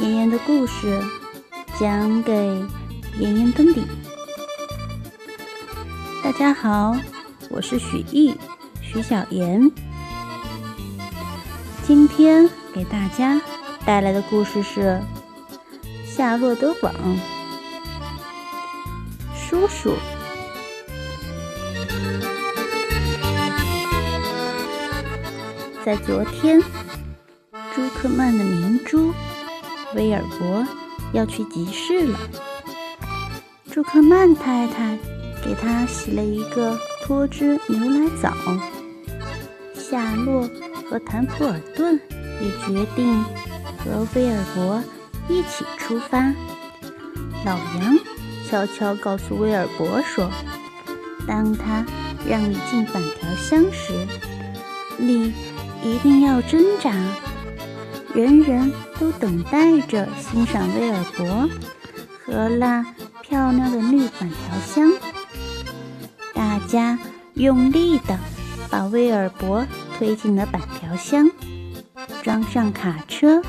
[0.00, 0.98] 妍妍的故事
[1.78, 2.32] 讲给
[3.18, 3.86] 妍妍登顶。
[6.24, 6.96] 大家好，
[7.50, 8.34] 我是许艺，
[8.80, 9.70] 许小妍。
[11.86, 13.38] 今天给大家
[13.84, 14.80] 带来的故事是
[16.06, 16.94] 《夏洛德网》。
[19.36, 19.94] 叔叔，
[25.84, 26.58] 在昨天，
[27.74, 29.12] 朱克曼的明珠
[29.94, 30.66] 威尔伯
[31.12, 32.18] 要去集市了。
[33.70, 34.98] 朱克曼太太
[35.44, 38.34] 给他洗了一个脱脂牛奶澡。
[39.74, 40.48] 夏洛
[40.88, 42.00] 和坦普尔顿
[42.40, 43.24] 也决定
[43.78, 44.82] 和威尔伯
[45.28, 46.32] 一起出发。
[47.44, 47.98] 老杨
[48.48, 50.30] 悄悄告诉威尔伯说
[51.26, 51.84] ：“当他
[52.28, 53.92] 让你进板条箱时，
[54.98, 55.32] 你
[55.82, 56.92] 一定要挣扎。
[58.14, 61.48] 人人都等待着欣赏威尔伯
[62.24, 62.84] 和那
[63.22, 64.92] 漂亮的绿板条箱。
[66.34, 66.98] 大家
[67.34, 68.18] 用力的
[68.68, 71.30] 把威尔伯推进了板条箱，
[72.22, 73.42] 装上卡车，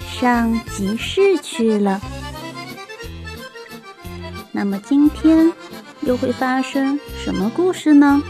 [0.00, 2.00] 上集市去了。
[4.52, 5.52] 那么今天
[6.00, 8.22] 又会发生什么故事呢？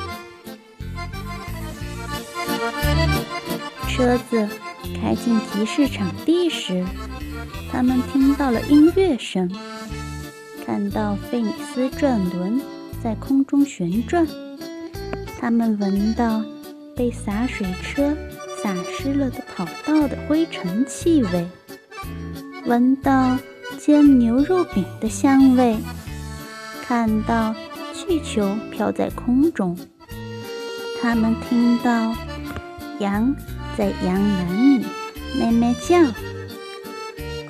[3.88, 4.48] 车子
[5.00, 6.84] 开进集市场地时，
[7.70, 9.50] 他们听到了音乐声，
[10.64, 12.60] 看到费米斯转轮
[13.02, 14.26] 在空中旋转。
[15.38, 16.42] 他们闻到
[16.96, 18.16] 被洒水车
[18.62, 21.46] 洒湿了的跑道的灰尘气味，
[22.64, 23.38] 闻到
[23.78, 25.76] 煎牛肉饼的香味，
[26.82, 27.54] 看到
[27.92, 29.78] 气球飘在空中。
[31.00, 32.14] 他们听到
[32.98, 33.32] 羊。
[33.76, 34.86] 在羊栏里
[35.34, 35.98] 咩咩叫，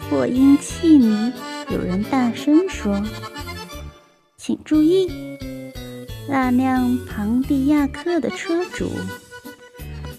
[0.09, 1.33] 扩音器里
[1.69, 3.01] 有人大声说
[4.37, 5.09] ：“请注意，
[6.29, 8.91] 那辆庞蒂亚克的车主，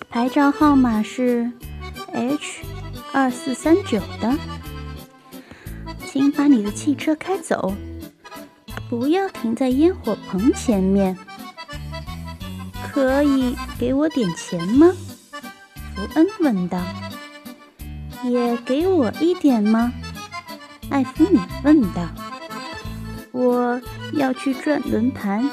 [0.10, 1.52] 牌照号码是
[2.14, 2.62] H
[3.12, 4.34] 二四三九的，
[6.06, 7.76] 请把你的汽车开走，
[8.90, 11.18] 不要停在烟火棚前面。
[12.94, 14.94] 可以给我点钱吗？”
[15.98, 16.80] 福恩问道
[18.24, 19.92] ：“也给我一点吗？”
[20.92, 22.08] 艾弗里问道
[23.34, 23.82] ：“我
[24.14, 25.50] 要去转轮盘，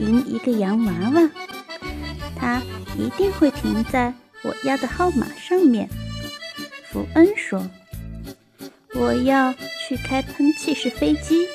[0.00, 1.30] 赢一个洋娃娃，
[2.34, 2.60] 它
[2.98, 4.12] 一定会停在
[4.42, 5.88] 我要的号码上面。”
[6.90, 7.64] 福恩说
[8.98, 9.54] ：“我要
[9.86, 11.46] 去开喷气式飞机，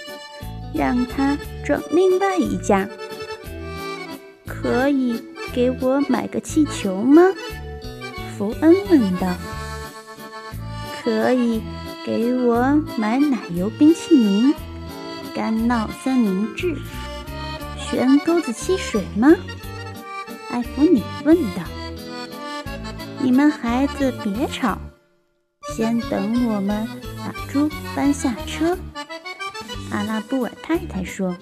[0.74, 2.88] 让它撞另外一架。
[4.48, 5.22] 可以
[5.52, 7.22] 给我买个气球吗？”
[8.40, 9.36] 福恩问道
[11.04, 11.62] ：“可以
[12.06, 14.56] 给我买奶油冰淇淋、
[15.36, 16.74] 干酪三明治、
[17.78, 19.36] 悬钩子汽水吗？”
[20.50, 21.64] 艾弗里问道。
[23.20, 24.78] “你们孩子别吵，
[25.76, 28.78] 先等我们把猪搬下车。”
[29.92, 31.36] 阿拉布尔太太说：“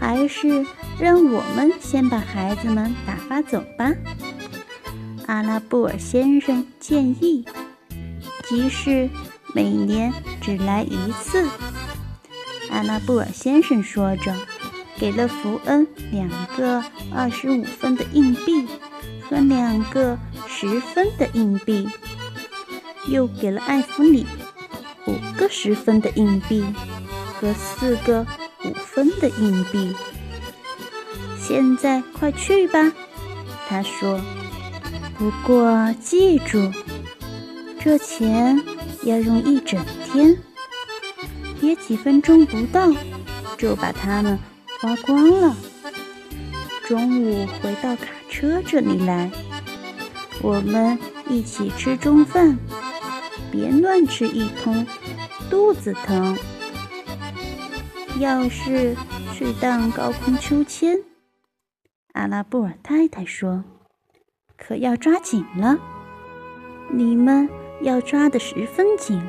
[0.00, 0.64] 还是
[0.98, 3.92] 让我们先把孩子们打发走吧。”
[5.26, 7.44] 阿拉布尔先生建议，
[8.46, 9.08] 集市
[9.54, 11.48] 每年只来一次。
[12.70, 14.36] 阿拉布尔先生说着，
[14.98, 18.66] 给了福恩两个二十五分的硬币
[19.22, 21.88] 和两个十分的硬币，
[23.08, 24.26] 又给了艾弗里
[25.06, 26.62] 五个十分的硬币
[27.40, 28.26] 和四个
[28.64, 29.94] 五分的硬币。
[31.38, 32.92] 现在快去吧，
[33.66, 34.20] 他说。
[35.16, 36.72] 不过记住，
[37.80, 38.60] 这钱
[39.04, 40.36] 要用一整天，
[41.60, 42.92] 别几分钟不到
[43.56, 44.38] 就把它们
[44.80, 45.56] 花光了。
[46.86, 49.30] 中午回到卡车这里来，
[50.42, 52.58] 我们一起吃中饭，
[53.50, 54.86] 别乱吃一通，
[55.48, 56.36] 肚子疼。
[58.18, 58.96] 要是
[59.32, 60.98] 去荡高空秋千，
[62.12, 63.64] 阿拉布尔太太说。
[64.66, 65.78] 可要抓紧了，
[66.88, 67.46] 你们
[67.82, 69.22] 要抓得十分紧。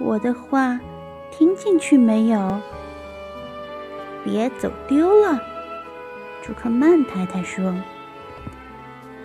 [0.00, 0.80] 我的话
[1.30, 2.60] 听进去没有？
[4.24, 5.40] 别走丢了，
[6.42, 7.72] 朱克曼太太说。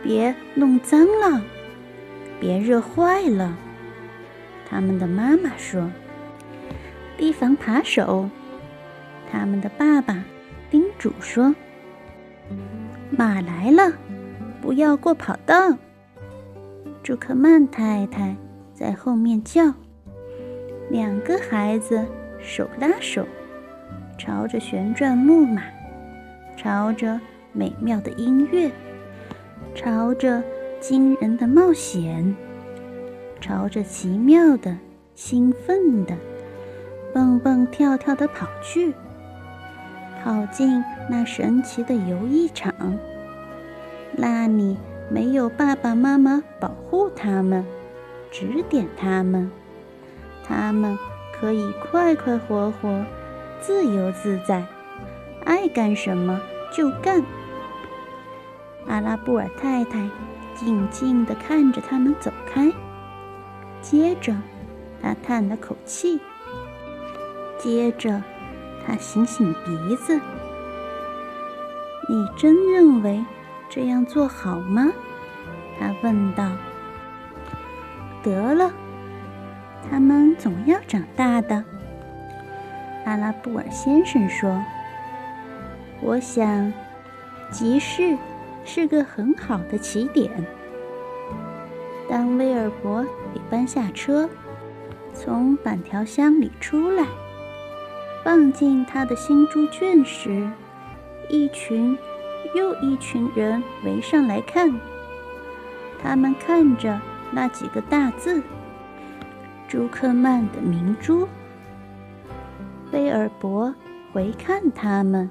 [0.04, 1.42] 别弄脏了，
[2.40, 3.58] 别热坏了。
[4.70, 5.90] 他们的妈妈说。
[7.18, 8.30] 提防扒手，
[9.32, 10.24] 他们的爸爸
[10.70, 11.56] 叮嘱说。
[13.10, 13.94] 马来了。
[14.64, 15.78] 不要过跑道，
[17.04, 18.34] 朱克曼太太
[18.74, 19.74] 在后面叫。
[20.90, 22.02] 两个孩子
[22.40, 23.28] 手拉手，
[24.18, 25.64] 朝着旋转木马，
[26.56, 27.20] 朝着
[27.52, 28.72] 美妙的音乐，
[29.76, 30.42] 朝着
[30.80, 32.34] 惊人的冒险，
[33.42, 34.78] 朝着奇妙的、
[35.14, 36.16] 兴奋的、
[37.14, 38.94] 蹦蹦跳跳的跑去，
[40.24, 42.74] 跑进那神奇的游艺场。
[44.16, 44.78] 那里
[45.10, 47.66] 没有爸爸妈妈保护他们，
[48.32, 49.52] 指点他们。
[50.46, 50.98] 他们
[51.34, 53.06] 可以快快活活、
[53.60, 54.66] 自由自在，
[55.46, 56.40] 爱干什么
[56.72, 57.24] 就干。
[58.88, 60.10] 阿拉布尔太太
[60.54, 62.72] 静静地看着他们走开，
[63.82, 64.36] 接着
[65.02, 66.20] 她叹了口气，
[67.58, 68.22] 接着
[68.86, 70.20] 她醒醒鼻子
[72.10, 73.24] ：“你真认为
[73.74, 74.92] 这样做好吗？”
[75.80, 76.52] 他问道。
[78.22, 78.72] “得了。”
[79.90, 81.64] 他们总要长大的，
[83.06, 84.64] 阿拉布尔先生说
[86.02, 86.72] ：“我想，
[87.52, 88.16] 集市
[88.64, 90.32] 是个很好的起点。”
[92.08, 93.02] 当威尔伯
[93.34, 94.30] 被搬下车，
[95.14, 97.06] 从板条箱里出来，
[98.24, 100.48] 放进他的新猪圈时，
[101.28, 101.98] 一群
[102.54, 104.74] 又一群人围上来看。
[106.02, 107.00] 他们看着
[107.32, 108.42] 那几个大字。
[109.68, 111.28] 朱克曼的明珠，
[112.92, 113.74] 威尔伯
[114.12, 115.30] 回看他们，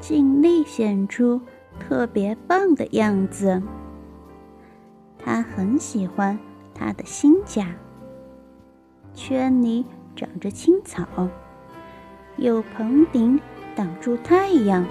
[0.00, 1.40] 尽力显出
[1.78, 3.60] 特别棒的样子。
[5.18, 6.38] 他很喜欢
[6.74, 7.66] 他的新家，
[9.12, 9.84] 圈里
[10.16, 11.06] 长着青草，
[12.36, 13.38] 有棚顶
[13.74, 14.86] 挡住太阳。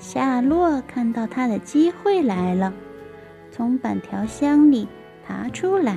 [0.00, 2.72] 夏洛看到他的机会来了，
[3.52, 4.88] 从板条箱里
[5.24, 5.94] 爬出来。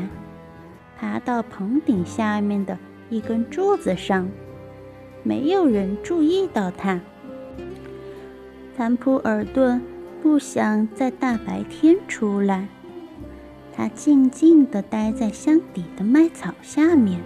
[0.99, 2.77] 爬到棚顶下面的
[3.09, 4.29] 一根柱子上，
[5.23, 6.99] 没有人注意到他。
[8.75, 9.81] 坦普尔顿
[10.21, 12.67] 不想在大白天出来，
[13.73, 17.21] 他静静地待在箱底的麦草下面。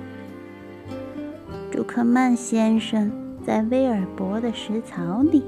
[1.71, 3.11] 朱克曼先生
[3.45, 5.43] 在威尔伯的食槽里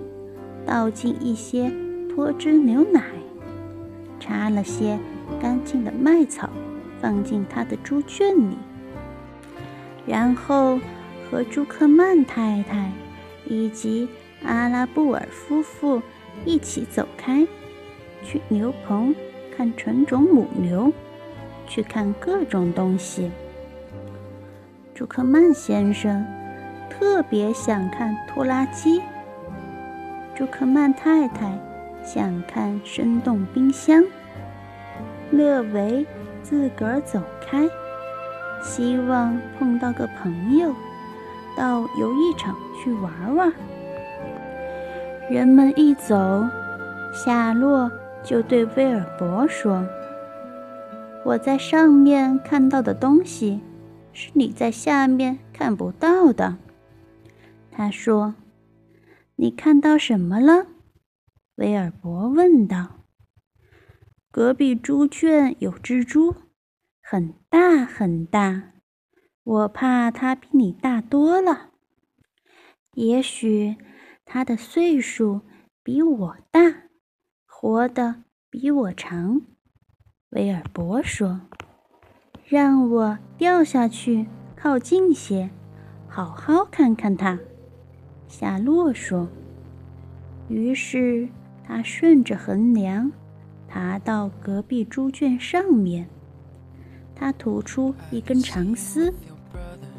[0.66, 1.72] 倒进一些
[2.10, 3.04] 脱脂牛奶，
[4.20, 5.00] 插了些
[5.42, 6.50] 干净的麦草。
[7.02, 8.58] 放进他的猪圈里，
[10.06, 10.78] 然后
[11.32, 12.92] 和朱克曼太太
[13.46, 14.06] 以及
[14.44, 16.02] 阿拉布尔夫妇
[16.44, 17.48] 一起走开，
[18.22, 19.16] 去牛棚
[19.56, 20.92] 看纯种母牛，
[21.66, 23.32] 去看各种东西。
[24.94, 26.26] 朱克曼先生
[26.90, 29.02] 特别想看拖拉机，
[30.40, 31.52] 朱克曼太太
[32.02, 34.02] 想看生动冰箱，
[35.32, 36.08] 勒维。
[36.42, 37.68] 自个儿走开，
[38.64, 40.74] 希望碰到个朋友，
[41.58, 43.52] 到游艺场去玩玩。
[45.30, 46.48] 人们一走，
[47.14, 47.92] 夏洛
[48.24, 49.86] 就对威尔伯说
[51.26, 53.60] ：“我在上面看到的东西，
[54.14, 56.56] 是你在下面看不到的。”
[57.70, 58.34] 他说
[59.42, 60.68] ：“你看到什么了？”
[61.56, 63.06] 威尔伯问道。
[64.32, 66.36] 隔壁猪圈有只猪，
[67.02, 68.74] 很大很大，
[69.44, 71.70] 我怕它比你大多了。
[72.96, 73.78] 也许
[74.26, 75.40] 它的岁数
[75.84, 76.90] 比我大，
[77.46, 79.42] 活得比我长。
[80.32, 81.40] 威尔伯说
[82.46, 84.28] ：“让我掉下去，
[84.58, 85.50] 靠近些，
[86.10, 87.40] 好好看看它。”
[88.30, 89.28] 夏洛说。
[90.48, 91.28] 于是
[91.68, 93.12] 他顺着横梁。
[93.72, 96.08] 爬到隔壁猪圈上面，
[97.14, 99.14] 他吐出一根长丝，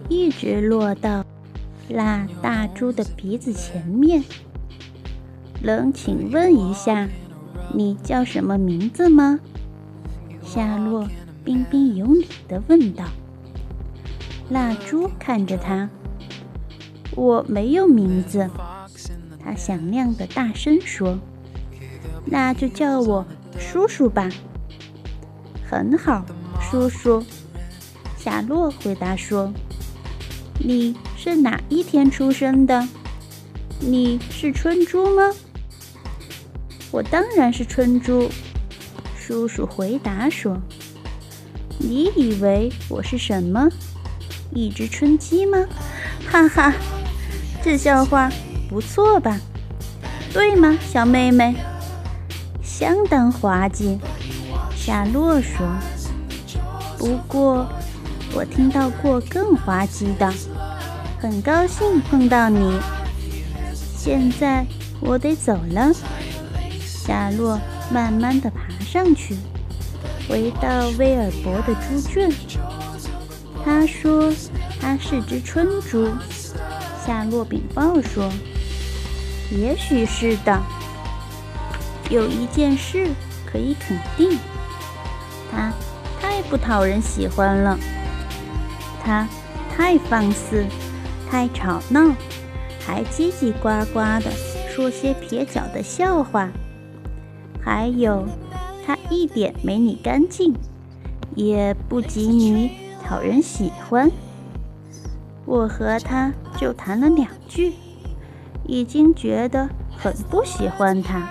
[0.08, 1.24] 一直落到
[1.88, 4.24] 那大猪的鼻子前面。
[5.62, 7.08] 能请问一下，
[7.72, 9.38] 你叫什么名字吗？
[10.42, 11.06] 夏洛
[11.44, 13.04] 彬彬有礼地问道。
[14.48, 15.88] 那猪看着他，
[17.14, 18.48] 我没有名字。
[19.42, 21.18] 他响亮地大声说
[22.26, 23.26] ：“那就叫我。”
[23.58, 24.28] 叔叔吧，
[25.68, 26.24] 很好，
[26.60, 27.22] 叔叔。
[28.16, 29.52] 夏洛回答说
[30.58, 32.88] ：“你是哪一天出生的？
[33.80, 35.32] 你是春猪吗
[36.90, 38.30] ？”“我当然是春猪。”
[39.18, 40.60] 叔叔回答说。
[41.78, 43.68] “你以为我是什么？
[44.52, 45.66] 一只春鸡吗
[46.30, 46.74] ？”“哈哈，
[47.62, 48.30] 这笑话
[48.68, 49.38] 不错吧？
[50.32, 51.54] 对吗，小妹妹？”
[52.62, 53.98] 相当滑稽，
[54.74, 55.66] 夏洛说
[56.96, 57.66] ：“不过
[58.34, 60.32] 我听到过更滑稽的。
[61.20, 62.78] 很高兴碰到你。
[63.96, 64.64] 现在
[65.00, 65.92] 我得走了。
[66.80, 67.60] 夏洛
[67.92, 69.36] 慢慢的爬上去，
[70.26, 72.32] 回到威尔伯的猪圈。
[73.62, 74.32] 他说
[74.80, 76.08] 他是只春猪。
[77.04, 78.30] 夏洛禀报说
[79.50, 80.60] ：“也许是的。
[82.10, 83.10] 有一件事
[83.46, 84.38] 可以肯定，
[85.50, 85.72] 他
[86.20, 87.78] 太不讨人喜欢了。
[89.02, 89.26] 他
[89.74, 90.64] 太放肆，
[91.30, 92.12] 太吵闹，
[92.86, 94.30] 还叽叽呱呱的
[94.68, 96.48] 说些撇脚的笑话。
[97.62, 98.26] 还有，
[98.86, 100.54] 他一点没你干净，
[101.34, 102.70] 也不及你
[103.04, 104.10] 讨人喜欢。
[105.50, 107.72] 我和他。”就谈了两句，
[108.66, 109.66] 已经觉得
[109.96, 111.26] 很不喜欢他。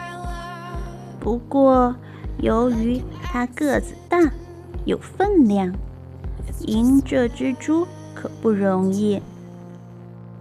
[1.19, 1.95] 不过，
[2.39, 4.17] 由于他个子大，
[4.85, 5.71] 有分量，
[6.61, 7.85] 赢这只猪
[8.15, 9.21] 可不容易。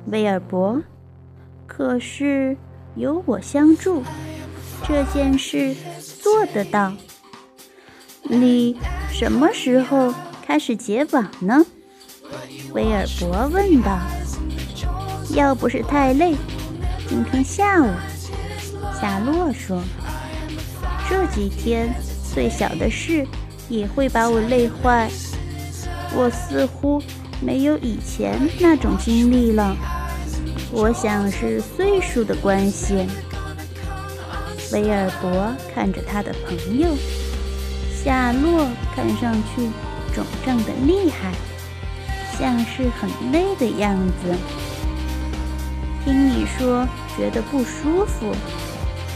[0.07, 0.81] 威尔伯，
[1.67, 2.57] 可是
[2.95, 4.03] 有我相助，
[4.87, 5.75] 这件事
[6.23, 6.95] 做得到。
[8.23, 8.79] 你
[9.11, 10.15] 什么时候
[10.47, 11.67] 开始结网呢？
[12.73, 13.99] 威尔伯问道。
[15.35, 16.35] 要不是太累，
[17.09, 17.89] 今天下午，
[18.99, 19.83] 夏洛说
[21.09, 21.95] ：“这几天
[22.35, 23.27] 最小的事
[23.69, 25.11] 也会把我累坏。
[26.15, 27.03] 我似乎
[27.43, 29.77] 没有以前那种精力了。
[30.71, 33.07] 我想是岁数的关系。”
[34.73, 36.89] 威尔伯看着他的朋友，
[38.03, 39.69] 夏洛看上去
[40.15, 41.33] 肿胀的厉害，
[42.39, 44.35] 像是很累的样子。
[46.05, 48.33] 听你说觉得不舒服，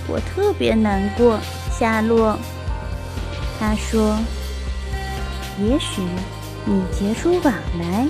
[0.08, 1.38] 我特别难过。
[1.70, 2.36] 夏洛，
[3.58, 4.18] 他说
[5.58, 6.02] ：“也许
[6.64, 8.06] 你结出网来，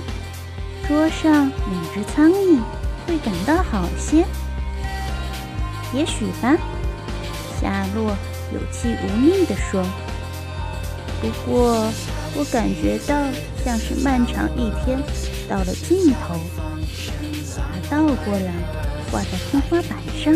[0.87, 2.59] 捉上两只苍蝇
[3.07, 4.25] 会感到好些。
[5.93, 6.57] 也许吧。”
[7.61, 8.15] 夏洛
[8.51, 9.81] 有气无力地说
[11.21, 11.87] ：“不过
[12.35, 13.15] 我感觉到
[13.63, 14.97] 像是漫长一天
[15.47, 16.39] 到了尽头。”
[17.55, 18.53] 他倒过来，
[19.11, 20.33] 挂在天花板上，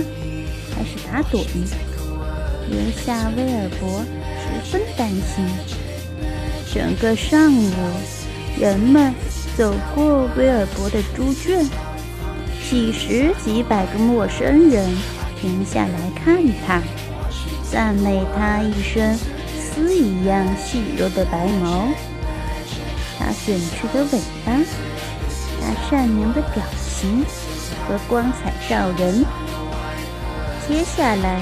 [0.73, 1.45] 开始打盹，
[2.69, 4.03] 留下威尔伯
[4.37, 5.45] 十分担心。
[6.73, 7.71] 整个上午，
[8.59, 9.13] 人们
[9.57, 11.65] 走过威尔伯的猪圈，
[12.69, 14.87] 几十几百个陌生人
[15.41, 16.81] 停下来看他，
[17.71, 19.17] 赞美他一身
[19.77, 21.88] 丝一样细柔的白毛，
[23.19, 24.51] 它卷曲的尾巴，
[25.62, 26.63] 它善良的表
[27.00, 27.24] 情。
[27.88, 29.24] 和光彩照人。
[30.67, 31.39] 接下来，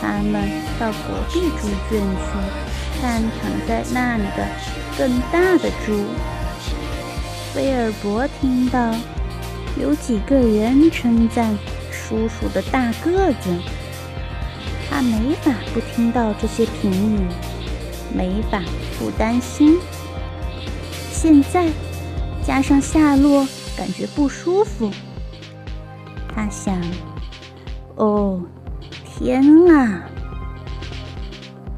[0.00, 0.48] 他们
[0.78, 4.46] 到隔壁猪圈去看躺在那里的
[4.96, 6.04] 更大的猪。
[7.52, 8.94] 菲尔伯听到
[9.80, 11.52] 有几个人称赞
[11.90, 13.50] 叔叔的大个子，
[14.88, 17.26] 他没法不听到这些评语，
[18.14, 18.62] 没法
[18.98, 19.78] 不担心。
[21.10, 21.68] 现在
[22.42, 24.90] 加上夏洛感觉不舒服。
[26.34, 26.80] 他想
[27.96, 28.42] ：“哦，
[29.04, 30.04] 天啊！”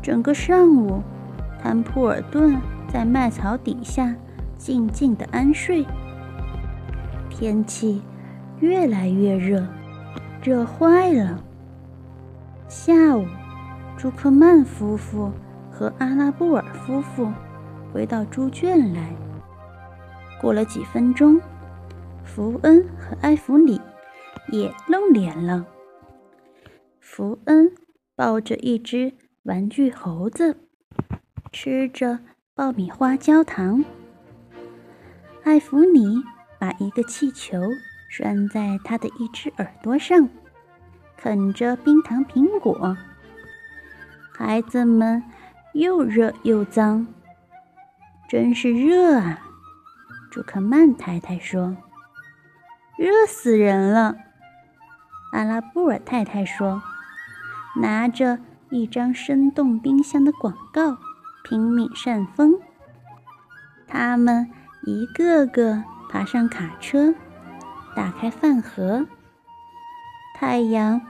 [0.00, 1.02] 整个上午，
[1.62, 2.60] 坦普尔顿
[2.92, 4.14] 在麦草底下
[4.56, 5.84] 静静的安睡。
[7.28, 8.00] 天气
[8.60, 9.66] 越来越热，
[10.42, 11.42] 热坏了。
[12.68, 13.26] 下午，
[13.96, 15.32] 朱克曼夫妇
[15.74, 17.30] 和阿拉布尔夫妇
[17.92, 19.12] 回到猪圈来。
[20.40, 21.40] 过了几分钟，
[22.24, 23.80] 福恩和艾弗里。
[24.48, 25.64] 也露脸了。
[27.00, 27.72] 福恩
[28.14, 29.14] 抱着一只
[29.44, 30.58] 玩具猴子，
[31.50, 32.18] 吃着
[32.54, 33.82] 爆米花焦糖。
[35.44, 36.22] 艾弗里
[36.58, 37.58] 把一个气球
[38.10, 40.28] 拴在他的一只耳朵上，
[41.16, 42.94] 啃着冰糖苹果。
[44.30, 45.22] 孩子们
[45.74, 47.04] 又热又脏，
[48.28, 49.40] 真是热啊！
[50.30, 51.76] 朱克曼太太说
[52.96, 54.14] ：“热死人了。”
[55.32, 56.80] 阿拉布尔太太说
[57.82, 58.38] ：“拿着
[58.70, 60.96] 一张生动冰箱的广告，
[61.42, 62.54] 拼命扇风。
[63.88, 64.48] 他们
[64.84, 67.12] 一个个爬上卡车，
[67.96, 69.04] 打开饭盒。
[70.36, 71.00] 太阳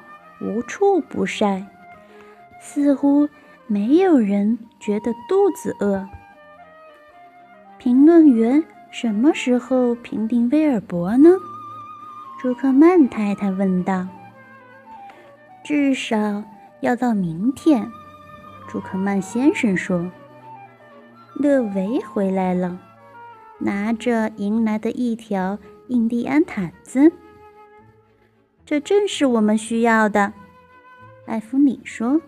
[0.41, 1.67] 无处不晒，
[2.63, 3.29] 似乎
[3.67, 6.09] 没有人觉得肚子饿。”
[7.79, 11.31] 评论员什么时候评定威尔伯呢？
[12.41, 14.07] 朱克曼太太问道
[15.65, 16.45] ：“至少
[16.81, 17.91] 要到明天。”
[18.69, 20.11] 朱克曼先生说
[21.37, 22.79] ：“勒维回来了，
[23.59, 27.13] 拿着迎来的一条印第安毯子。
[28.65, 30.33] 这正是我们需要的，
[31.27, 32.21] 艾弗里说：“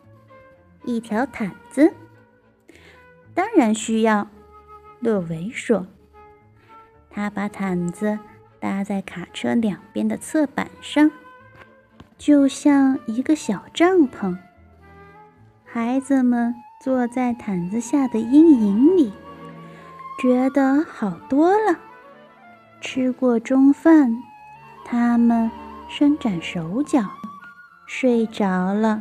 [0.87, 1.93] 一条毯子，
[3.35, 4.29] 当然需要。”
[5.01, 5.87] 乐维说
[7.11, 8.19] ：“他把毯子
[8.59, 11.11] 搭在卡车两边的侧板上，
[12.17, 14.39] 就像一个小帐篷。
[15.65, 19.13] 孩子们坐在毯子下的阴影里，
[20.23, 21.79] 觉得好多了。
[22.81, 24.17] 吃过中饭，
[24.85, 25.51] 他们。”
[25.89, 27.01] 伸展手脚，
[27.87, 29.01] 睡着了。